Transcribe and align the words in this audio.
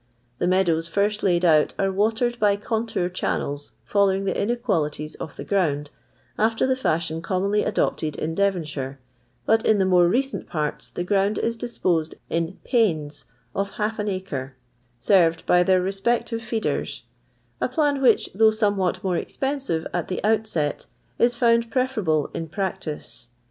The 0.39 0.47
meadows 0.47 0.87
first 0.87 1.21
laid 1.21 1.45
out 1.45 1.75
am 1.77 1.95
watered 1.95 2.39
by 2.39 2.55
contcur 2.57 3.07
channels 3.13 3.73
following 3.85 4.25
the 4.25 4.35
inequalities 4.35 5.13
of 5.13 5.35
the 5.35 5.45
grouui), 5.45 5.89
after 6.39 6.65
the 6.65 6.75
fashion 6.75 7.21
commonly 7.21 7.61
adopted 7.63 8.15
in 8.15 8.33
DtrtiH' 8.35 8.65
shire; 8.65 8.99
but 9.45 9.63
in 9.63 9.77
the 9.77 9.85
more 9.85 10.07
recent 10.07 10.47
parts 10.47 10.89
the 10.89 11.03
ground 11.03 11.37
is 11.37 11.55
disposed 11.55 12.15
in 12.31 12.57
'panes' 12.65 13.25
of 13.53 13.73
half 13.77 13.99
an 13.99 14.09
acre, 14.09 14.55
serred 14.99 15.45
br 15.45 15.61
their 15.61 15.83
respective 15.83 16.41
feeders, 16.41 17.03
a 17.61 17.69
plan 17.69 18.01
which, 18.01 18.27
thocgh 18.33 18.55
somewhat 18.55 19.03
more 19.03 19.17
expensive 19.17 19.85
at 19.93 20.07
the 20.07 20.19
ontsct, 20.23 20.87
is 21.19 21.35
foind 21.35 21.69
preferable 21.69 22.31
in 22.33 22.47
practice. 22.47 23.29